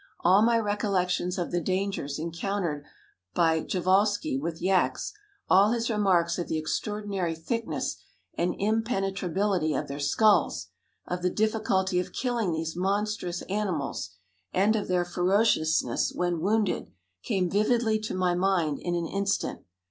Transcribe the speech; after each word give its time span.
All 0.21 0.41
my 0.41 0.57
recollections 0.57 1.37
of 1.37 1.51
the 1.51 1.61
dangers 1.61 2.17
encountered 2.17 2.83
by 3.35 3.61
Prjevalsky 3.61 4.35
with 4.41 4.59
yaks, 4.59 5.13
all 5.47 5.73
his 5.73 5.91
remarks 5.91 6.39
of 6.39 6.47
the 6.47 6.57
extraordinary 6.57 7.35
thickness 7.35 7.97
and 8.33 8.55
impenetrability 8.57 9.75
of 9.75 9.87
their 9.87 9.99
skulls, 9.99 10.69
of 11.05 11.21
the 11.21 11.29
difficulty 11.29 11.99
of 11.99 12.13
killing 12.13 12.51
these 12.51 12.75
monstrous 12.75 13.43
animals, 13.43 14.09
and 14.51 14.75
of 14.75 14.87
their 14.87 15.05
ferociousness 15.05 16.11
when 16.15 16.39
wounded, 16.41 16.91
came 17.21 17.47
vividly 17.47 17.99
to 17.99 18.15
my 18.15 18.33
mind 18.33 18.79
in 18.79 18.95
an 18.95 19.05
instant. 19.05 19.61